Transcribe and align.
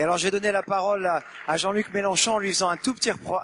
Et 0.00 0.02
alors, 0.02 0.16
je 0.16 0.24
vais 0.24 0.30
donner 0.30 0.50
la 0.50 0.62
parole 0.62 1.06
à, 1.46 1.56
Jean-Luc 1.58 1.92
Mélenchon 1.92 2.36
en 2.36 2.38
lui 2.38 2.48
faisant 2.54 2.70
un 2.70 2.78
tout 2.78 2.94
petit, 2.94 3.10
repro- 3.10 3.38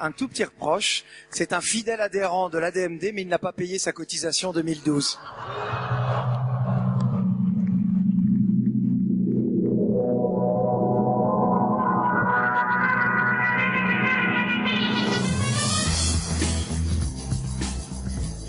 reproche. 0.47 1.05
C'est 1.29 1.53
un 1.53 1.61
fidèle 1.61 2.01
adhérent 2.01 2.49
de 2.49 2.57
l'ADMD, 2.57 3.11
mais 3.13 3.21
il 3.21 3.29
n'a 3.29 3.39
pas 3.39 3.53
payé 3.53 3.79
sa 3.79 3.93
cotisation 3.93 4.53
2012. 4.53 5.19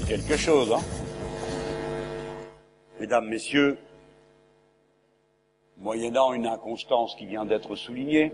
quelque 0.07 0.37
chose, 0.37 0.71
hein 0.71 0.81
Mesdames, 3.01 3.27
Messieurs, 3.27 3.77
moyennant 5.79 6.33
une 6.33 6.47
inconstance 6.47 7.15
qui 7.15 7.25
vient 7.25 7.45
d'être 7.45 7.75
soulignée, 7.75 8.33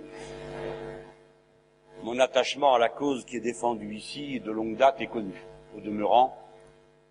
mon 2.04 2.19
attachement 2.19 2.74
à 2.75 2.79
la 2.79 2.89
cause 2.89 3.25
qui 3.25 3.38
est 3.38 3.42
défendue 3.42 3.96
ici 3.96 4.39
de 4.39 4.52
longue 4.52 4.75
date 4.75 5.00
est 5.02 5.07
connu. 5.07 5.33
Au 5.75 5.79
demeurant, 5.79 6.38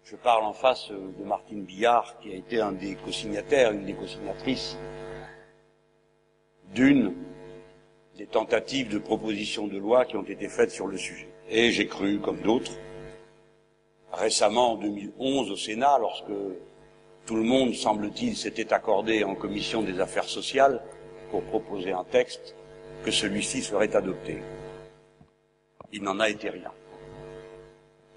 je 0.05 0.17
parle 0.17 0.45
en 0.45 0.53
face 0.53 0.91
de 0.91 1.25
Martine 1.25 1.65
Billard, 1.65 2.19
qui 2.21 2.33
a 2.33 2.37
été 2.37 2.61
un 2.61 2.73
des 2.73 2.97
co-signataires, 2.97 3.73
une 3.73 3.85
des 3.85 3.95
co-signatrices 3.95 4.77
d'une 6.75 7.15
des 8.17 8.27
tentatives 8.27 8.89
de 8.89 8.99
proposition 8.99 9.67
de 9.67 9.79
loi 9.79 10.05
qui 10.05 10.17
ont 10.17 10.23
été 10.23 10.49
faites 10.49 10.71
sur 10.71 10.87
le 10.87 10.99
sujet. 10.99 11.29
Et 11.49 11.71
j'ai 11.71 11.87
cru, 11.87 12.19
comme 12.19 12.41
d'autres, 12.43 12.73
récemment 14.13 14.73
en 14.73 14.77
2011 14.77 15.51
au 15.51 15.57
Sénat, 15.57 15.99
lorsque 15.99 16.33
tout 17.27 17.37
le 17.37 17.43
monde, 17.43 17.75
semble-t-il, 17.75 18.37
s'était 18.37 18.73
accordé 18.73 19.25
en 19.25 19.35
commission 19.35 19.83
des 19.83 20.01
affaires 20.01 20.29
sociales 20.29 20.83
pour 21.31 21.43
proposer 21.45 21.93
un 21.93 22.05
texte, 22.05 22.55
que 23.05 23.11
celui-ci 23.11 23.63
serait 23.63 23.95
adopté. 23.97 24.43
Il 25.93 26.03
n'en 26.03 26.21
a 26.21 26.29
été 26.29 26.51
rien. 26.51 26.71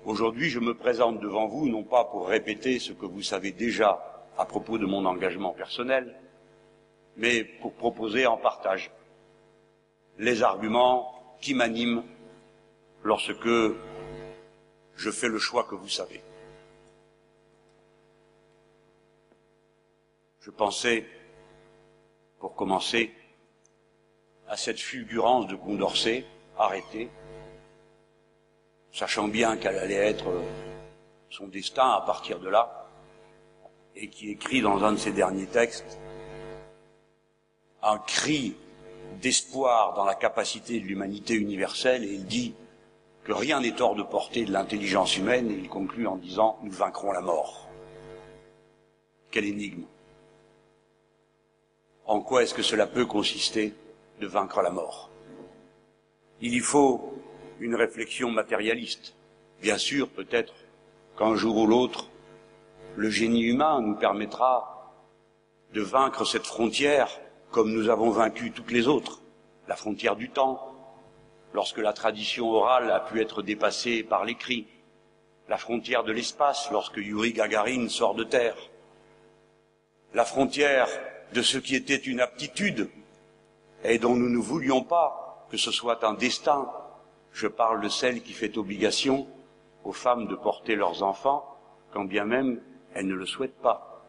Aujourd'hui, 0.06 0.50
je 0.50 0.60
me 0.60 0.76
présente 0.76 1.20
devant 1.20 1.48
vous 1.48 1.68
non 1.68 1.84
pas 1.84 2.06
pour 2.06 2.28
répéter 2.28 2.80
ce 2.80 2.94
que 2.94 3.06
vous 3.06 3.24
savez 3.24 3.52
déjà 3.52 4.26
à 4.38 4.46
propos 4.46 4.78
de 4.78 4.86
mon 4.86 5.06
engagement 5.06 5.52
personnel, 5.52 6.16
mais 7.18 7.44
pour 7.44 7.74
proposer 7.74 8.28
en 8.28 8.38
partage 8.38 8.92
les 10.20 10.44
arguments 10.44 11.36
qui 11.42 11.54
m'animent 11.54 12.04
lorsque 13.04 13.48
je 14.96 15.12
fais 15.12 15.28
le 15.28 15.40
choix 15.40 15.64
que 15.64 15.76
vous 15.76 15.90
savez. 15.90 16.22
Je 20.46 20.52
pensais, 20.52 21.08
pour 22.38 22.54
commencer, 22.54 23.12
à 24.48 24.56
cette 24.56 24.80
fulgurance 24.80 25.48
de 25.48 25.56
Condorcet, 25.56 26.24
arrêtée, 26.56 27.10
sachant 28.92 29.28
bien 29.28 29.58
qu'elle 29.58 29.80
allait 29.80 29.96
être 29.96 30.32
son 31.32 31.48
destin 31.48 31.90
à 31.90 32.02
partir 32.02 32.40
de 32.40 32.48
là, 32.48 32.88
et 33.96 34.08
qui 34.08 34.30
écrit 34.30 34.62
dans 34.62 34.84
un 34.84 34.92
de 34.92 34.98
ses 34.98 35.14
derniers 35.14 35.48
textes 35.48 36.00
un 37.82 37.98
cri 37.98 38.56
d'espoir 39.20 39.96
dans 39.96 40.06
la 40.06 40.14
capacité 40.14 40.80
de 40.80 40.86
l'humanité 40.86 41.34
universelle, 41.34 42.04
et 42.04 42.14
il 42.14 42.26
dit 42.28 42.54
que 43.24 43.34
rien 43.34 43.62
n'est 43.62 43.82
hors 43.82 43.96
de 43.96 44.04
portée 44.04 44.46
de 44.46 44.52
l'intelligence 44.52 45.18
humaine, 45.18 45.50
et 45.50 45.56
il 45.56 45.70
conclut 45.70 46.06
en 46.06 46.18
disant 46.18 46.60
Nous 46.62 46.72
vaincrons 46.72 47.14
la 47.14 47.22
mort. 47.22 47.68
Quelle 49.32 49.46
énigme 49.46 49.86
En 52.08 52.22
quoi 52.22 52.44
est-ce 52.44 52.54
que 52.54 52.62
cela 52.62 52.86
peut 52.86 53.08
consister 53.08 53.74
de 54.22 54.28
vaincre 54.28 54.62
la 54.62 54.70
mort? 54.70 55.10
Il 56.40 56.54
y 56.54 56.60
faut 56.60 57.16
une 57.60 57.74
réflexion 57.74 58.30
matérialiste. 58.30 59.16
Bien 59.60 59.80
sûr, 59.80 60.08
peut-être 60.10 60.54
qu'un 61.18 61.36
jour 61.36 61.58
ou 61.58 61.66
l'autre, 61.66 62.10
le 62.96 63.10
génie 63.10 63.42
humain 63.42 63.82
nous 63.82 63.96
permettra 63.96 64.94
de 65.74 65.82
vaincre 65.82 66.26
cette 66.26 66.46
frontière 66.46 67.10
comme 67.50 67.72
nous 67.72 67.90
avons 67.90 68.12
vaincu 68.12 68.52
toutes 68.52 68.72
les 68.72 68.88
autres, 68.88 69.22
la 69.68 69.76
frontière 69.76 70.16
du 70.16 70.30
temps, 70.30 70.76
lorsque 71.54 71.80
la 71.80 71.94
tradition 71.94 72.52
orale 72.52 72.92
a 72.92 73.00
pu 73.00 73.20
être 73.20 73.42
dépassée 73.42 74.04
par 74.04 74.26
l'écrit, 74.26 74.68
la 75.50 75.58
frontière 75.58 76.04
de 76.04 76.12
l'espace 76.12 76.70
lorsque 76.72 76.98
Yuri 76.98 77.34
Gagarin 77.34 77.88
sort 77.90 78.14
de 78.14 78.26
terre, 78.26 78.58
la 80.14 80.26
frontière 80.26 80.88
de 81.34 81.42
ce 81.42 81.58
qui 81.58 81.76
était 81.76 81.96
une 81.96 82.20
aptitude 82.20 82.90
et 83.84 84.00
dont 84.00 84.16
nous 84.16 84.30
ne 84.30 84.38
voulions 84.40 84.84
pas 84.84 85.48
que 85.50 85.58
ce 85.58 85.72
soit 85.72 86.04
un 86.04 86.14
destin. 86.14 86.70
Je 87.32 87.48
parle 87.48 87.82
de 87.82 87.90
celle 87.90 88.22
qui 88.22 88.34
fait 88.34 88.58
obligation 88.58 89.28
aux 89.84 89.92
femmes 89.92 90.28
de 90.28 90.36
porter 90.36 90.76
leurs 90.76 91.04
enfants, 91.04 91.58
quand 91.92 92.06
bien 92.06 92.26
même 92.26 92.62
elles 92.94 93.08
ne 93.08 93.14
le 93.14 93.26
souhaitent 93.26 93.62
pas, 93.62 94.04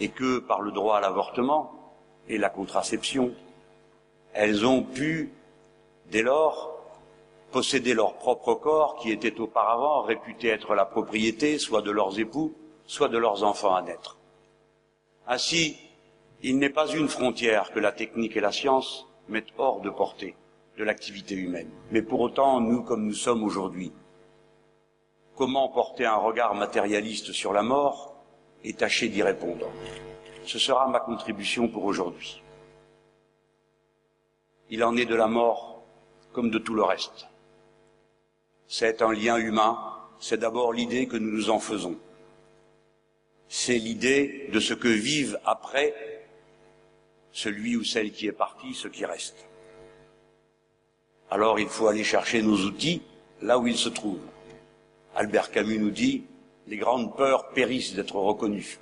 et 0.00 0.08
que 0.08 0.38
par 0.38 0.60
le 0.60 0.72
droit 0.72 0.98
à 0.98 1.00
l'avortement 1.00 1.94
et 2.28 2.38
la 2.38 2.50
contraception, 2.50 3.32
elles 4.32 4.66
ont 4.66 4.82
pu, 4.82 5.32
dès 6.10 6.22
lors, 6.22 6.76
posséder 7.52 7.94
leur 7.94 8.14
propre 8.14 8.54
corps 8.54 8.96
qui 8.96 9.10
était 9.10 9.40
auparavant 9.40 10.02
réputé 10.02 10.48
être 10.48 10.74
la 10.74 10.84
propriété 10.84 11.58
soit 11.58 11.82
de 11.82 11.90
leurs 11.90 12.18
époux, 12.18 12.54
soit 12.86 13.08
de 13.08 13.16
leurs 13.16 13.44
enfants 13.44 13.74
à 13.74 13.82
naître. 13.82 14.18
Ainsi, 15.26 15.78
il 16.42 16.58
n'est 16.58 16.70
pas 16.70 16.88
une 16.88 17.08
frontière 17.08 17.72
que 17.72 17.80
la 17.80 17.92
technique 17.92 18.36
et 18.36 18.40
la 18.40 18.52
science 18.52 19.06
mettent 19.28 19.54
hors 19.58 19.80
de 19.80 19.90
portée 19.90 20.36
de 20.78 20.84
l'activité 20.84 21.34
humaine. 21.34 21.70
Mais 21.90 22.02
pour 22.02 22.20
autant, 22.20 22.60
nous, 22.60 22.82
comme 22.82 23.06
nous 23.06 23.14
sommes 23.14 23.42
aujourd'hui, 23.42 23.92
comment 25.34 25.68
porter 25.68 26.04
un 26.04 26.16
regard 26.16 26.54
matérialiste 26.54 27.32
sur 27.32 27.52
la 27.52 27.62
mort 27.62 28.14
et 28.64 28.74
tâcher 28.74 29.08
d'y 29.08 29.22
répondre 29.22 29.66
Ce 30.44 30.58
sera 30.58 30.86
ma 30.88 31.00
contribution 31.00 31.68
pour 31.68 31.84
aujourd'hui. 31.84 32.42
Il 34.68 34.84
en 34.84 34.96
est 34.96 35.06
de 35.06 35.14
la 35.14 35.28
mort 35.28 35.82
comme 36.32 36.50
de 36.50 36.58
tout 36.58 36.74
le 36.74 36.82
reste. 36.82 37.28
C'est 38.68 39.00
un 39.00 39.12
lien 39.12 39.36
humain, 39.36 39.78
c'est 40.18 40.38
d'abord 40.38 40.72
l'idée 40.72 41.06
que 41.06 41.16
nous 41.16 41.30
nous 41.30 41.50
en 41.50 41.60
faisons. 41.60 41.96
C'est 43.48 43.78
l'idée 43.78 44.48
de 44.52 44.58
ce 44.58 44.74
que 44.74 44.88
vivent 44.88 45.38
après 45.44 46.15
celui 47.36 47.76
ou 47.76 47.84
celle 47.84 48.12
qui 48.12 48.26
est 48.26 48.32
parti, 48.32 48.72
ce 48.72 48.88
qui 48.88 49.04
reste. 49.04 49.46
Alors 51.30 51.60
il 51.60 51.68
faut 51.68 51.86
aller 51.86 52.02
chercher 52.02 52.40
nos 52.40 52.56
outils 52.64 53.02
là 53.42 53.58
où 53.58 53.66
ils 53.66 53.76
se 53.76 53.90
trouvent. 53.90 54.26
Albert 55.14 55.50
Camus 55.50 55.78
nous 55.78 55.90
dit 55.90 56.24
les 56.66 56.78
grandes 56.78 57.14
peurs 57.14 57.50
périssent 57.50 57.94
d'être 57.94 58.16
reconnues. 58.16 58.78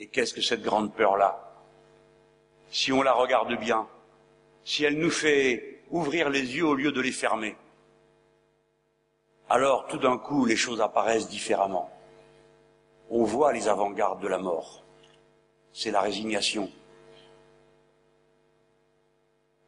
Et 0.00 0.08
qu'est-ce 0.08 0.34
que 0.34 0.42
cette 0.42 0.62
grande 0.62 0.92
peur-là? 0.92 1.54
Si 2.68 2.92
on 2.92 3.02
la 3.02 3.12
regarde 3.12 3.56
bien, 3.56 3.86
si 4.64 4.82
elle 4.82 4.98
nous 4.98 5.12
fait 5.12 5.84
ouvrir 5.92 6.30
les 6.30 6.56
yeux 6.56 6.66
au 6.66 6.74
lieu 6.74 6.90
de 6.90 7.00
les 7.00 7.12
fermer, 7.12 7.56
alors 9.48 9.86
tout 9.86 9.98
d'un 9.98 10.18
coup 10.18 10.46
les 10.46 10.56
choses 10.56 10.80
apparaissent 10.80 11.28
différemment. 11.28 11.92
On 13.08 13.22
voit 13.22 13.52
les 13.52 13.68
avant-gardes 13.68 14.20
de 14.20 14.26
la 14.26 14.38
mort. 14.38 14.82
C'est 15.78 15.90
la 15.90 16.00
résignation. 16.00 16.70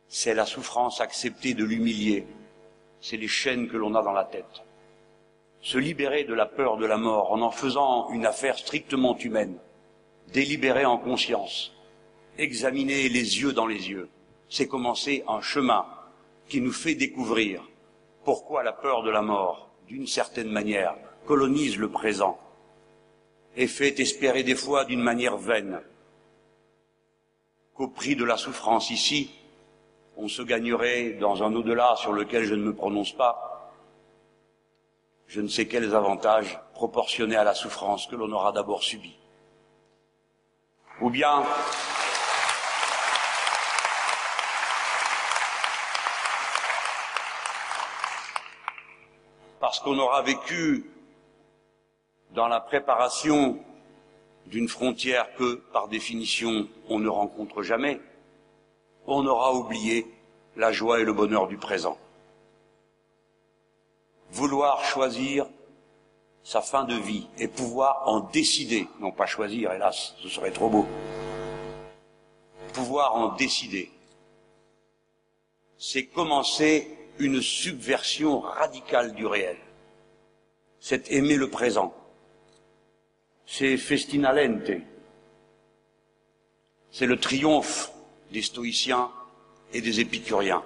C'est 0.08 0.32
la 0.32 0.46
souffrance 0.46 1.02
acceptée 1.02 1.52
de 1.52 1.64
l'humilier. 1.64 2.26
C'est 3.02 3.18
les 3.18 3.28
chaînes 3.28 3.68
que 3.68 3.76
l'on 3.76 3.94
a 3.94 4.02
dans 4.02 4.14
la 4.14 4.24
tête. 4.24 4.64
Se 5.60 5.76
libérer 5.76 6.24
de 6.24 6.32
la 6.32 6.46
peur 6.46 6.78
de 6.78 6.86
la 6.86 6.96
mort 6.96 7.30
en 7.30 7.42
en 7.42 7.50
faisant 7.50 8.08
une 8.08 8.24
affaire 8.24 8.56
strictement 8.56 9.18
humaine, 9.18 9.58
délibérer 10.32 10.86
en 10.86 10.96
conscience, 10.96 11.74
examiner 12.38 13.10
les 13.10 13.42
yeux 13.42 13.52
dans 13.52 13.66
les 13.66 13.90
yeux, 13.90 14.08
c'est 14.48 14.66
commencer 14.66 15.24
un 15.28 15.42
chemin 15.42 15.84
qui 16.48 16.62
nous 16.62 16.72
fait 16.72 16.94
découvrir 16.94 17.68
pourquoi 18.24 18.62
la 18.62 18.72
peur 18.72 19.02
de 19.02 19.10
la 19.10 19.20
mort, 19.20 19.68
d'une 19.86 20.06
certaine 20.06 20.50
manière, 20.50 20.96
colonise 21.26 21.76
le 21.76 21.90
présent 21.90 22.38
et 23.58 23.66
fait 23.66 24.00
espérer 24.00 24.42
des 24.42 24.54
fois 24.54 24.86
d'une 24.86 25.02
manière 25.02 25.36
vaine 25.36 25.82
qu'au 27.78 27.86
prix 27.86 28.16
de 28.16 28.24
la 28.24 28.36
souffrance 28.36 28.90
ici, 28.90 29.30
on 30.16 30.26
se 30.26 30.42
gagnerait 30.42 31.10
dans 31.10 31.44
un 31.44 31.54
au-delà 31.54 31.94
sur 31.94 32.12
lequel 32.12 32.44
je 32.44 32.54
ne 32.54 32.64
me 32.64 32.74
prononce 32.74 33.12
pas, 33.12 33.72
je 35.28 35.40
ne 35.40 35.46
sais 35.46 35.68
quels 35.68 35.94
avantages 35.94 36.58
proportionnés 36.74 37.36
à 37.36 37.44
la 37.44 37.54
souffrance 37.54 38.08
que 38.08 38.16
l'on 38.16 38.32
aura 38.32 38.50
d'abord 38.50 38.82
subie. 38.82 39.16
Ou 41.00 41.08
bien, 41.08 41.44
parce 49.60 49.78
qu'on 49.78 49.98
aura 50.00 50.22
vécu 50.22 50.90
dans 52.32 52.48
la 52.48 52.58
préparation 52.58 53.60
d'une 54.48 54.68
frontière 54.68 55.34
que, 55.34 55.56
par 55.72 55.88
définition, 55.88 56.68
on 56.88 56.98
ne 56.98 57.08
rencontre 57.08 57.62
jamais, 57.62 58.00
on 59.06 59.26
aura 59.26 59.54
oublié 59.54 60.06
la 60.56 60.72
joie 60.72 61.00
et 61.00 61.04
le 61.04 61.12
bonheur 61.12 61.46
du 61.48 61.56
présent. 61.56 61.98
Vouloir 64.30 64.84
choisir 64.84 65.46
sa 66.42 66.60
fin 66.60 66.84
de 66.84 66.94
vie 66.94 67.26
et 67.38 67.48
pouvoir 67.48 68.02
en 68.06 68.20
décider, 68.20 68.88
non 69.00 69.12
pas 69.12 69.26
choisir, 69.26 69.72
hélas, 69.72 70.14
ce 70.22 70.28
serait 70.28 70.50
trop 70.50 70.68
beau, 70.68 70.86
pouvoir 72.72 73.16
en 73.16 73.34
décider, 73.34 73.90
c'est 75.76 76.06
commencer 76.06 76.96
une 77.18 77.40
subversion 77.40 78.40
radicale 78.40 79.14
du 79.14 79.26
réel. 79.26 79.56
C'est 80.80 81.10
aimer 81.10 81.36
le 81.36 81.50
présent. 81.50 81.92
C'est 83.50 83.78
festina 83.78 84.30
lente. 84.34 84.70
C'est 86.90 87.06
le 87.06 87.18
triomphe 87.18 87.90
des 88.30 88.42
stoïciens 88.42 89.10
et 89.72 89.80
des 89.80 90.00
épicuriens, 90.00 90.62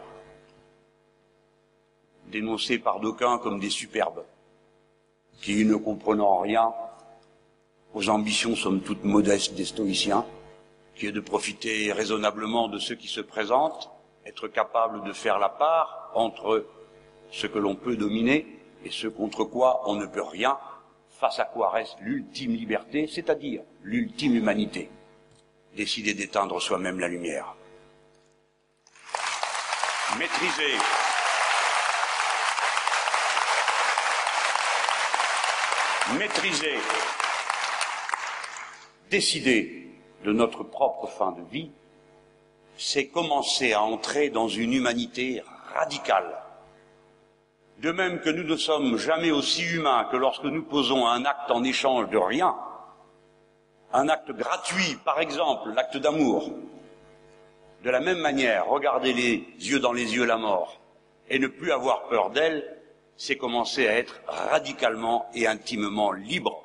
dénoncés 2.26 2.78
par 2.78 2.98
d'aucuns 2.98 3.38
comme 3.38 3.60
des 3.60 3.70
superbes, 3.70 4.24
qui, 5.40 5.64
ne 5.64 5.76
comprenant 5.76 6.40
rien 6.40 6.74
aux 7.94 8.08
ambitions 8.08 8.56
somme 8.56 8.80
toute 8.80 9.04
modestes 9.04 9.54
des 9.54 9.64
stoïciens, 9.64 10.26
qui 10.96 11.06
est 11.06 11.12
de 11.12 11.20
profiter 11.20 11.92
raisonnablement 11.92 12.66
de 12.66 12.80
ceux 12.80 12.96
qui 12.96 13.08
se 13.08 13.20
présentent, 13.20 13.90
être 14.26 14.48
capable 14.48 15.04
de 15.04 15.12
faire 15.12 15.38
la 15.38 15.50
part 15.50 16.10
entre 16.14 16.66
ce 17.30 17.46
que 17.46 17.60
l'on 17.60 17.76
peut 17.76 17.96
dominer 17.96 18.44
et 18.84 18.90
ce 18.90 19.06
contre 19.06 19.44
quoi 19.44 19.88
on 19.88 19.94
ne 19.94 20.06
peut 20.06 20.22
rien, 20.22 20.58
face 21.22 21.38
à 21.38 21.44
quoi 21.44 21.70
reste 21.70 21.98
l'ultime 22.00 22.52
liberté, 22.56 23.06
c'est-à-dire 23.06 23.62
l'ultime 23.84 24.34
humanité, 24.34 24.90
décider 25.76 26.14
d'éteindre 26.14 26.60
soi-même 26.60 26.98
la 26.98 27.06
lumière. 27.06 27.54
Maîtriser 30.18 30.74
maîtriser, 36.18 36.74
décider 39.08 39.88
de 40.24 40.32
notre 40.32 40.64
propre 40.64 41.06
fin 41.06 41.30
de 41.30 41.42
vie, 41.52 41.70
c'est 42.76 43.06
commencer 43.06 43.74
à 43.74 43.82
entrer 43.82 44.28
dans 44.28 44.48
une 44.48 44.72
humanité 44.72 45.40
radicale. 45.72 46.41
De 47.82 47.90
même 47.90 48.20
que 48.20 48.30
nous 48.30 48.44
ne 48.44 48.54
sommes 48.54 48.96
jamais 48.96 49.32
aussi 49.32 49.64
humains 49.64 50.04
que 50.04 50.16
lorsque 50.16 50.44
nous 50.44 50.62
posons 50.62 51.04
un 51.04 51.24
acte 51.24 51.50
en 51.50 51.64
échange 51.64 52.08
de 52.10 52.16
rien, 52.16 52.54
un 53.92 54.08
acte 54.08 54.30
gratuit, 54.30 54.96
par 55.04 55.18
exemple 55.18 55.70
l'acte 55.74 55.96
d'amour. 55.96 56.52
De 57.82 57.90
la 57.90 57.98
même 57.98 58.20
manière, 58.20 58.68
regarder 58.68 59.12
les 59.12 59.44
yeux 59.58 59.80
dans 59.80 59.92
les 59.92 60.14
yeux 60.14 60.24
la 60.24 60.36
mort 60.36 60.78
et 61.28 61.40
ne 61.40 61.48
plus 61.48 61.72
avoir 61.72 62.04
peur 62.04 62.30
d'elle, 62.30 62.64
c'est 63.16 63.36
commencer 63.36 63.88
à 63.88 63.98
être 63.98 64.20
radicalement 64.28 65.28
et 65.34 65.48
intimement 65.48 66.12
libre. 66.12 66.62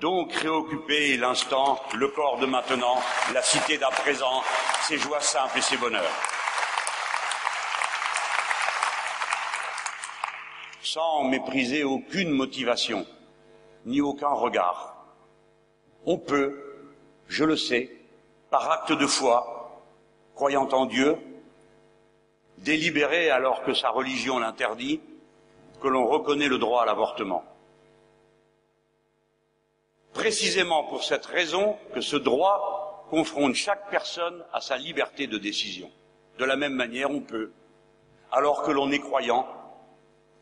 Donc 0.00 0.32
réoccuper 0.32 1.16
l'instant, 1.18 1.78
le 1.94 2.08
corps 2.08 2.38
de 2.38 2.46
maintenant, 2.46 3.00
la 3.32 3.42
cité 3.42 3.78
d'à 3.78 3.90
présent, 3.90 4.42
ses 4.88 4.98
joies 4.98 5.20
simples 5.20 5.58
et 5.58 5.62
ses 5.62 5.76
bonheurs. 5.76 6.35
Sans 10.96 11.24
mépriser 11.24 11.84
aucune 11.84 12.30
motivation, 12.30 13.06
ni 13.84 14.00
aucun 14.00 14.30
regard. 14.30 14.96
On 16.06 16.16
peut, 16.16 16.58
je 17.28 17.44
le 17.44 17.54
sais, 17.54 17.90
par 18.48 18.70
acte 18.70 18.92
de 18.92 19.06
foi, 19.06 19.82
croyant 20.34 20.66
en 20.70 20.86
Dieu, 20.86 21.18
délibérer 22.56 23.28
alors 23.28 23.62
que 23.62 23.74
sa 23.74 23.90
religion 23.90 24.38
l'interdit, 24.38 25.02
que 25.82 25.88
l'on 25.88 26.06
reconnaît 26.06 26.48
le 26.48 26.56
droit 26.56 26.80
à 26.80 26.86
l'avortement. 26.86 27.44
Précisément 30.14 30.84
pour 30.84 31.04
cette 31.04 31.26
raison 31.26 31.76
que 31.92 32.00
ce 32.00 32.16
droit 32.16 33.06
confronte 33.10 33.54
chaque 33.54 33.90
personne 33.90 34.42
à 34.50 34.62
sa 34.62 34.78
liberté 34.78 35.26
de 35.26 35.36
décision. 35.36 35.90
De 36.38 36.46
la 36.46 36.56
même 36.56 36.72
manière, 36.72 37.10
on 37.10 37.20
peut, 37.20 37.52
alors 38.32 38.62
que 38.62 38.70
l'on 38.70 38.90
est 38.90 39.00
croyant, 39.00 39.46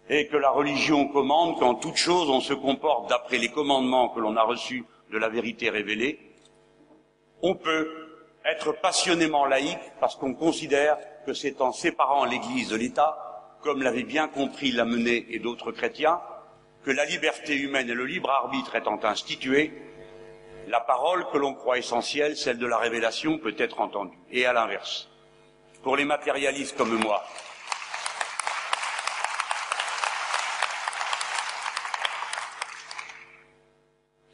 et 0.09 0.29
que 0.29 0.37
la 0.37 0.51
religion 0.51 1.09
commande 1.09 1.59
qu'en 1.59 1.75
toute 1.75 1.97
chose 1.97 2.29
on 2.31 2.41
se 2.41 2.55
comporte 2.55 3.09
d'après 3.09 3.39
les 3.39 3.49
commandements 3.49 4.11
que 4.11 4.21
l'on 4.21 4.37
a 4.37 4.43
reçus 4.43 4.85
de 5.11 5.19
la 5.19 5.29
vérité 5.29 5.71
révélée, 5.71 6.19
on 7.43 7.55
peut 7.55 7.89
être 8.45 8.73
passionnément 8.73 9.47
laïque 9.47 9.79
parce 10.01 10.17
qu'on 10.17 10.35
considère 10.35 10.99
que 11.25 11.33
c'est 11.33 11.61
en 11.61 11.73
séparant 11.73 12.25
l'Église 12.25 12.69
de 12.69 12.77
l'État 12.77 13.25
comme 13.65 13.83
l'avait 13.83 14.05
bien 14.05 14.29
compris 14.29 14.73
Lamennais 14.73 15.25
et 15.31 15.39
d'autres 15.39 15.73
chrétiens, 15.73 16.21
que 16.85 16.91
la 16.91 17.07
liberté 17.07 17.57
humaine 17.57 17.89
et 17.89 17.95
le 17.95 18.05
libre 18.05 18.31
arbitre 18.31 18.77
étant 18.77 19.03
institués, 19.03 19.73
la 20.69 20.81
parole 20.81 21.27
que 21.33 21.39
l'on 21.39 21.55
croit 21.55 21.79
essentielle, 21.79 22.37
celle 22.37 22.59
de 22.59 22.67
la 22.67 22.77
révélation, 22.77 23.39
peut 23.39 23.55
être 23.57 23.81
entendue. 23.81 24.19
Et 24.31 24.45
à 24.45 24.53
l'inverse. 24.53 25.09
Pour 25.83 25.97
les 25.97 26.05
matérialistes 26.05 26.77
comme 26.77 26.95
moi, 26.99 27.25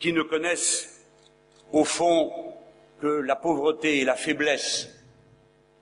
qui 0.01 0.13
ne 0.13 0.23
connaissent 0.23 1.07
au 1.73 1.85
fond 1.85 2.33
que 3.01 3.07
la 3.07 3.37
pauvreté 3.37 4.01
et 4.01 4.05
la 4.05 4.17
faiblesse 4.17 4.89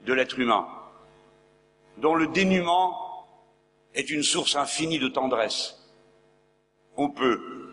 de 0.04 0.12
l'être 0.12 0.38
humain, 0.38 0.68
dont 1.96 2.14
le 2.14 2.26
dénuement 2.26 3.26
est 3.94 4.10
une 4.10 4.22
source 4.22 4.56
infinie 4.56 4.98
de 4.98 5.08
tendresse. 5.08 5.76
On 6.96 7.10
peut, 7.10 7.70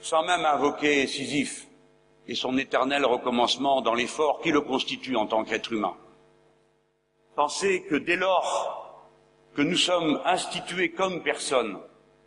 sans 0.00 0.24
même 0.24 0.44
invoquer 0.44 1.06
Sisyphe 1.06 1.66
et 2.26 2.34
son 2.34 2.58
éternel 2.58 3.04
recommencement 3.04 3.80
dans 3.82 3.94
l'effort 3.94 4.40
qui 4.40 4.50
le 4.50 4.60
constitue 4.60 5.16
en 5.16 5.26
tant 5.26 5.44
qu'être 5.44 5.72
humain, 5.72 5.96
penser 7.34 7.84
que 7.84 7.94
dès 7.94 8.16
lors 8.16 9.04
que 9.54 9.62
nous 9.62 9.76
sommes 9.76 10.20
institués 10.24 10.92
comme 10.92 11.22
personnes 11.22 11.78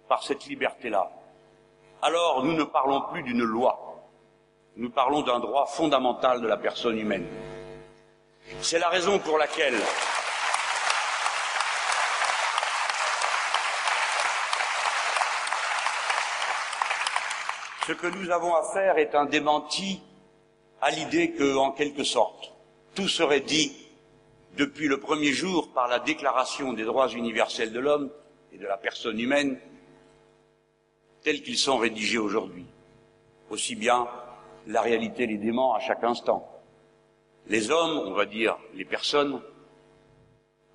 par 0.08 0.24
cette 0.24 0.46
liberté-là, 0.46 1.12
alors 2.02 2.44
nous 2.44 2.54
ne 2.54 2.64
parlons 2.64 3.02
plus 3.12 3.24
d'une 3.24 3.44
loi, 3.44 4.08
nous 4.76 4.90
parlons 4.90 5.22
d'un 5.22 5.40
droit 5.40 5.66
fondamental 5.68 6.42
de 6.42 6.48
la 6.48 6.58
personne 6.58 6.98
humaine. 6.98 7.28
C'est 8.62 8.80
la 8.80 8.90
raison 8.90 9.20
pour 9.20 9.38
laquelle 9.38 9.80
Ce 17.88 17.94
que 17.94 18.08
nous 18.08 18.30
avons 18.30 18.56
à 18.56 18.64
faire 18.74 18.98
est 19.00 19.16
un 19.16 19.26
démenti 19.26 20.02
à 20.82 20.92
l'idée 20.92 21.32
que, 21.32 21.58
en 21.58 21.72
quelque 21.72 22.04
sorte, 22.04 22.54
tout 22.96 23.08
serait 23.08 23.42
dit 23.42 23.76
depuis 24.56 24.88
le 24.88 25.00
premier 25.00 25.32
jour 25.32 25.74
par 25.74 25.88
la 25.88 26.00
Déclaration 26.00 26.74
des 26.74 26.84
droits 26.84 27.10
universels 27.10 27.74
de 27.74 27.80
l'homme 27.80 28.12
et 28.54 28.58
de 28.58 28.68
la 28.68 28.78
personne 28.78 29.20
humaine, 29.20 29.60
tels 31.24 31.42
qu'ils 31.42 31.58
sont 31.58 31.78
rédigés 31.78 32.18
aujourd'hui. 32.18 32.66
Aussi 33.50 33.76
bien 33.76 34.08
la 34.68 34.82
réalité 34.82 35.28
les 35.28 35.38
dément 35.38 35.74
à 35.74 35.80
chaque 35.80 36.04
instant. 36.04 36.48
Les 37.48 37.72
hommes, 37.72 38.08
on 38.08 38.14
va 38.14 38.26
dire 38.26 38.58
les 38.76 38.86
personnes, 38.86 39.42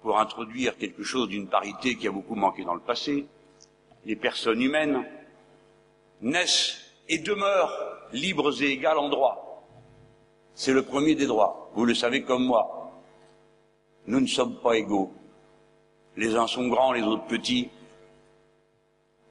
pour 0.02 0.18
introduire 0.18 0.76
quelque 0.76 1.02
chose 1.02 1.28
d'une 1.28 1.48
parité 1.48 1.96
qui 1.96 2.06
a 2.06 2.12
beaucoup 2.12 2.34
manqué 2.34 2.64
dans 2.64 2.74
le 2.74 2.80
passé, 2.80 3.26
les 4.04 4.16
personnes 4.16 4.62
humaines 4.62 5.04
naissent 6.20 6.78
et 7.08 7.18
demeurent 7.18 7.72
libres 8.12 8.62
et 8.62 8.70
égales 8.70 8.98
en 8.98 9.08
droit. 9.08 9.64
C'est 10.54 10.72
le 10.72 10.82
premier 10.82 11.14
des 11.14 11.26
droits. 11.26 11.70
Vous 11.74 11.84
le 11.84 11.94
savez 11.94 12.22
comme 12.22 12.44
moi. 12.44 12.92
Nous 14.06 14.20
ne 14.20 14.26
sommes 14.26 14.56
pas 14.60 14.76
égaux. 14.76 15.12
Les 16.16 16.34
uns 16.36 16.46
sont 16.46 16.68
grands, 16.68 16.92
les 16.92 17.02
autres 17.02 17.26
petits. 17.26 17.68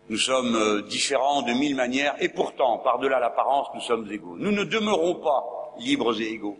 Nous 0.08 0.18
sommes 0.18 0.56
euh, 0.56 0.82
différents 0.84 1.42
de 1.42 1.52
mille 1.54 1.76
manières 1.76 2.16
et 2.20 2.30
pourtant, 2.30 2.78
par-delà 2.78 3.20
l'apparence, 3.20 3.68
nous 3.74 3.82
sommes 3.82 4.10
égaux. 4.12 4.36
Nous 4.38 4.52
ne 4.52 4.64
demeurons 4.64 5.16
pas 5.16 5.74
libres 5.80 6.20
et 6.22 6.28
égaux. 6.28 6.60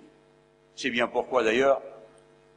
C'est 0.76 0.90
bien 0.90 1.08
pourquoi 1.08 1.44
d'ailleurs 1.44 1.82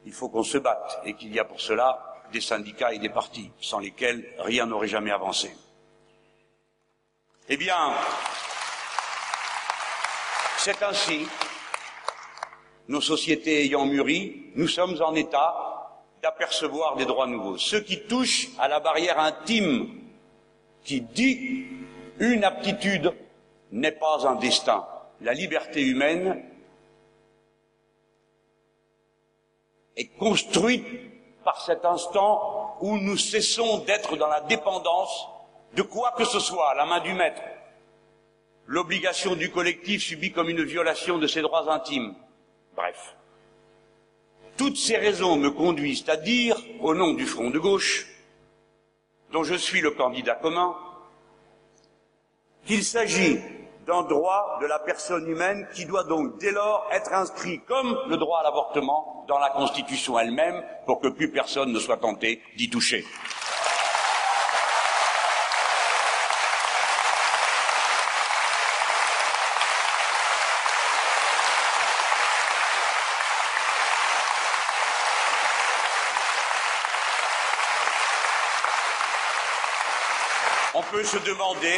il 0.05 0.13
faut 0.13 0.29
qu'on 0.29 0.43
se 0.43 0.57
batte 0.57 0.99
et 1.05 1.13
qu'il 1.13 1.33
y 1.33 1.39
a 1.39 1.45
pour 1.45 1.61
cela 1.61 2.21
des 2.31 2.41
syndicats 2.41 2.93
et 2.93 2.99
des 2.99 3.09
partis 3.09 3.51
sans 3.61 3.79
lesquels 3.79 4.25
rien 4.39 4.65
n'aurait 4.65 4.87
jamais 4.87 5.11
avancé. 5.11 5.51
Eh 7.49 7.57
bien, 7.57 7.93
c'est 10.57 10.81
ainsi, 10.83 11.27
nos 12.87 13.01
sociétés 13.01 13.63
ayant 13.63 13.85
mûri, 13.85 14.51
nous 14.55 14.67
sommes 14.67 14.99
en 15.01 15.13
état 15.15 15.99
d'apercevoir 16.21 16.95
des 16.95 17.05
droits 17.05 17.27
nouveaux. 17.27 17.57
Ce 17.57 17.75
qui 17.75 18.01
touche 18.01 18.49
à 18.59 18.67
la 18.67 18.79
barrière 18.79 19.19
intime 19.19 19.98
qui 20.83 21.01
dit 21.01 21.65
une 22.19 22.43
aptitude 22.43 23.13
n'est 23.71 23.91
pas 23.91 24.27
un 24.27 24.35
destin. 24.35 24.85
La 25.21 25.33
liberté 25.33 25.81
humaine 25.81 26.43
est 29.95 30.07
construite 30.17 30.85
par 31.43 31.61
cet 31.61 31.85
instant 31.85 32.77
où 32.81 32.97
nous 32.97 33.17
cessons 33.17 33.79
d'être 33.79 34.15
dans 34.15 34.27
la 34.27 34.41
dépendance 34.41 35.27
de 35.75 35.81
quoi 35.81 36.13
que 36.17 36.25
ce 36.25 36.39
soit, 36.39 36.71
à 36.71 36.75
la 36.75 36.85
main 36.85 36.99
du 36.99 37.13
maître. 37.13 37.41
L'obligation 38.65 39.35
du 39.35 39.49
collectif 39.49 40.03
subie 40.03 40.31
comme 40.31 40.49
une 40.49 40.63
violation 40.63 41.17
de 41.17 41.27
ses 41.27 41.41
droits 41.41 41.71
intimes. 41.71 42.15
Bref. 42.75 43.15
Toutes 44.57 44.77
ces 44.77 44.97
raisons 44.97 45.37
me 45.37 45.51
conduisent 45.51 46.07
à 46.09 46.17
dire, 46.17 46.57
au 46.81 46.93
nom 46.93 47.13
du 47.13 47.25
Front 47.25 47.49
de 47.49 47.59
gauche, 47.59 48.07
dont 49.31 49.43
je 49.43 49.55
suis 49.55 49.81
le 49.81 49.91
candidat 49.91 50.35
commun, 50.35 50.75
qu'il 52.65 52.83
s'agit 52.83 53.39
d'un 53.85 54.03
droit 54.03 54.59
de 54.61 54.67
la 54.67 54.79
personne 54.79 55.27
humaine 55.27 55.67
qui 55.73 55.85
doit 55.85 56.03
donc 56.03 56.37
dès 56.39 56.51
lors 56.51 56.87
être 56.91 57.11
inscrit 57.13 57.59
comme 57.61 57.97
le 58.07 58.17
droit 58.17 58.39
à 58.39 58.43
l'avortement 58.43 59.25
dans 59.27 59.39
la 59.39 59.49
Constitution 59.49 60.19
elle-même 60.19 60.63
pour 60.85 60.99
que 60.99 61.07
plus 61.07 61.31
personne 61.31 61.71
ne 61.71 61.79
soit 61.79 61.97
tenté 61.97 62.41
d'y 62.55 62.69
toucher. 62.69 63.05
On 80.75 80.83
peut 80.83 80.98
se 81.09 81.17
demander 81.27 81.73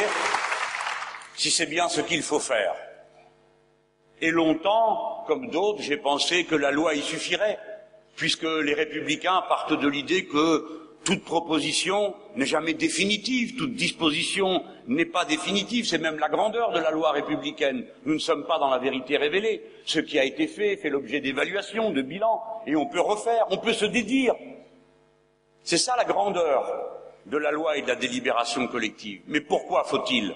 si 1.36 1.50
c'est 1.50 1.64
bien 1.64 1.88
ce 1.88 2.02
qu'il 2.02 2.22
faut 2.22 2.38
faire. 2.38 2.74
Et 4.20 4.30
longtemps, 4.30 5.24
comme 5.26 5.48
d'autres, 5.48 5.80
j'ai 5.80 5.96
pensé 5.96 6.44
que 6.44 6.54
la 6.54 6.70
loi 6.70 6.92
y 6.92 7.00
suffirait, 7.00 7.58
puisque 8.14 8.42
les 8.42 8.74
républicains 8.74 9.42
partent 9.48 9.72
de 9.72 9.88
l'idée 9.88 10.26
que 10.26 10.98
toute 11.04 11.24
proposition 11.24 12.14
n'est 12.36 12.44
jamais 12.44 12.74
définitive, 12.74 13.56
toute 13.56 13.74
disposition 13.74 14.64
n'est 14.86 15.06
pas 15.06 15.24
définitive, 15.24 15.86
c'est 15.86 15.96
même 15.96 16.18
la 16.18 16.28
grandeur 16.28 16.70
de 16.72 16.78
la 16.78 16.90
loi 16.90 17.12
républicaine. 17.12 17.86
Nous 18.04 18.14
ne 18.14 18.18
sommes 18.18 18.46
pas 18.46 18.58
dans 18.58 18.68
la 18.68 18.78
vérité 18.78 19.16
révélée. 19.16 19.64
Ce 19.86 19.98
qui 19.98 20.18
a 20.18 20.24
été 20.24 20.46
fait 20.46 20.76
fait 20.76 20.90
l'objet 20.90 21.20
d'évaluation, 21.20 21.90
de 21.90 22.02
bilan, 22.02 22.42
et 22.66 22.76
on 22.76 22.84
peut 22.84 23.00
refaire, 23.00 23.46
on 23.48 23.56
peut 23.56 23.72
se 23.72 23.86
dédire. 23.86 24.34
C'est 25.62 25.78
ça 25.78 25.94
la 25.96 26.04
grandeur 26.04 27.01
de 27.26 27.36
la 27.36 27.50
loi 27.50 27.76
et 27.76 27.82
de 27.82 27.88
la 27.88 27.96
délibération 27.96 28.66
collective. 28.66 29.22
Mais 29.26 29.40
pourquoi 29.40 29.84
faut-il 29.84 30.34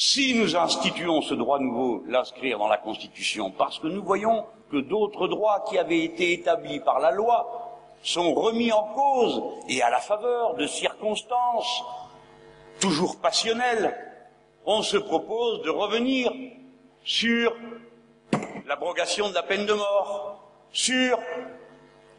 si 0.00 0.32
nous 0.32 0.54
instituons 0.54 1.22
ce 1.22 1.34
droit 1.34 1.58
nouveau, 1.58 2.04
l'inscrire 2.06 2.60
dans 2.60 2.68
la 2.68 2.76
Constitution, 2.76 3.50
parce 3.50 3.80
que 3.80 3.88
nous 3.88 4.04
voyons 4.04 4.46
que 4.70 4.76
d'autres 4.76 5.26
droits 5.26 5.64
qui 5.68 5.76
avaient 5.76 6.04
été 6.04 6.34
établis 6.34 6.78
par 6.78 7.00
la 7.00 7.10
loi 7.10 7.80
sont 8.04 8.32
remis 8.32 8.70
en 8.70 8.84
cause 8.94 9.42
et 9.68 9.82
à 9.82 9.90
la 9.90 9.98
faveur 9.98 10.54
de 10.54 10.68
circonstances 10.68 11.82
toujours 12.78 13.20
passionnelles, 13.20 13.92
on 14.66 14.82
se 14.82 14.98
propose 14.98 15.62
de 15.62 15.70
revenir 15.70 16.32
sur 17.02 17.56
l'abrogation 18.68 19.30
de 19.30 19.34
la 19.34 19.42
peine 19.42 19.66
de 19.66 19.72
mort, 19.72 20.48
sur 20.70 21.18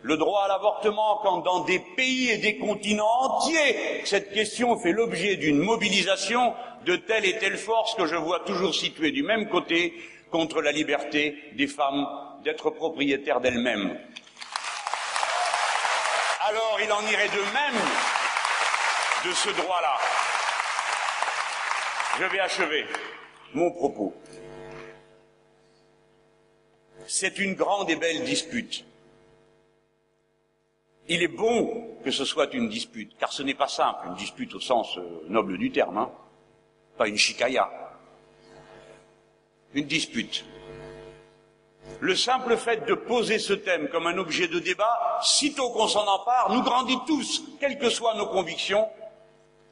le 0.02 0.18
droit 0.18 0.44
à 0.44 0.48
l'avortement 0.48 1.20
quand 1.24 1.40
dans 1.40 1.62
des 1.62 1.80
pays 1.80 2.30
et 2.30 2.38
des 2.38 2.58
continents 2.58 3.22
entiers 3.22 4.06
cette 4.06 4.32
question 4.32 4.78
fait 4.80 4.92
l'objet 4.92 5.36
d'une 5.36 5.60
mobilisation 5.60 6.54
de 6.86 6.96
telle 6.96 7.26
et 7.26 7.38
telle 7.38 7.58
force 7.58 7.96
que 7.96 8.06
je 8.06 8.16
vois 8.16 8.40
toujours 8.42 8.74
située 8.74 9.12
du 9.12 9.24
même 9.24 9.50
côté 9.50 9.94
contre 10.32 10.62
la 10.62 10.72
liberté 10.72 11.36
des 11.54 11.68
femmes 11.68 12.08
d'être 12.44 12.70
propriétaires 12.70 13.42
d'elles-mêmes. 13.42 14.00
Alors 16.48 16.80
il 16.84 16.92
en 16.92 17.02
irait 17.02 17.28
de 17.28 17.54
même 17.54 17.82
de 19.26 19.32
ce 19.34 19.50
droit-là. 19.50 19.98
Je 22.20 22.26
vais 22.26 22.40
achever 22.40 22.86
mon 23.54 23.72
propos. 23.72 24.14
C'est 27.08 27.40
une 27.40 27.56
grande 27.56 27.90
et 27.90 27.96
belle 27.96 28.24
dispute 28.24 28.86
il 31.10 31.24
est 31.24 31.28
bon 31.28 31.88
que 32.04 32.12
ce 32.12 32.24
soit 32.24 32.54
une 32.54 32.70
dispute, 32.70 33.18
car 33.20 33.34
ce 33.34 33.44
n'est 33.44 33.56
pas 33.56 33.68
simple, 33.68 34.08
une 34.08 34.16
dispute 34.16 34.54
au 34.54 34.60
sens 34.60 34.98
euh, 34.98 35.26
noble 35.28 35.58
du 35.58 35.72
terme, 35.72 35.98
hein, 35.98 36.12
pas 36.98 37.08
une 37.08 37.18
chicaya. 37.18 37.70
Une 39.74 39.86
dispute. 39.86 40.46
Le 42.00 42.16
simple 42.16 42.56
fait 42.58 42.86
de 42.86 42.94
poser 42.94 43.40
ce 43.40 43.54
thème 43.54 43.90
comme 43.90 44.08
un 44.08 44.18
objet 44.18 44.48
de 44.48 44.60
débat, 44.60 45.20
sitôt 45.24 45.72
qu'on 45.72 45.88
s'en 45.88 46.08
empare, 46.08 46.52
nous 46.54 46.62
grandit 46.62 47.00
tous, 47.08 47.44
quelles 47.60 47.80
que 47.80 47.90
soient 47.90 48.16
nos 48.16 48.28
convictions, 48.28 48.88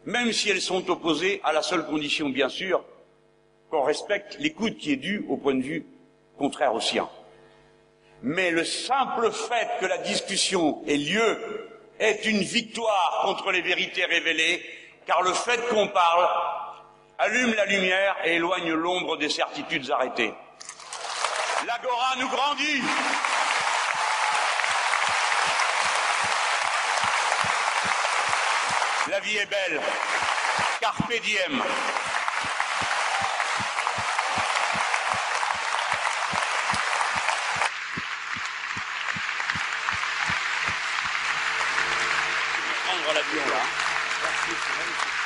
même 0.06 0.32
si 0.32 0.50
elles 0.50 0.62
sont 0.62 0.90
opposées 0.90 1.40
à 1.44 1.54
la 1.54 1.62
seule 1.62 1.86
condition, 1.86 2.30
bien 2.30 2.50
sûr, 2.50 2.84
qu'on 3.70 3.84
respecte 3.84 4.38
l'écoute 4.40 4.78
qui 4.78 4.94
est 4.94 4.98
due 4.98 5.26
au 5.30 5.38
point 5.38 5.56
de 5.56 5.62
vue 5.62 5.86
contraire 6.38 6.74
au 6.74 6.82
sien. 6.82 7.08
Mais 8.24 8.52
le 8.52 8.66
simple 8.66 9.32
fait 9.32 9.70
que 9.80 9.86
la 9.86 10.00
discussion 10.00 10.82
ait 10.88 10.98
lieu 10.98 11.70
est 12.00 12.26
une 12.26 12.42
victoire 12.42 13.22
contre 13.24 13.52
les 13.52 13.62
vérités 13.62 14.06
révélées, 14.06 14.64
car 15.06 15.22
le 15.22 15.34
fait 15.34 15.60
qu'on 15.70 15.88
parle 15.88 16.28
allume 17.20 17.54
la 17.56 17.66
lumière 17.66 18.16
et 18.24 18.36
éloigne 18.36 18.74
l'ombre 18.74 19.18
des 19.18 19.30
certitudes 19.30 19.90
arrêtées. 19.92 20.34
L'agora 21.66 22.16
nous 22.20 22.30
grandit. 22.30 22.82
La 29.10 29.20
vie 29.22 29.38
est 29.38 29.46
belle. 29.46 29.82
Carpe 30.82 31.14
diem. 31.24 31.64
Obrigado. 43.38 45.17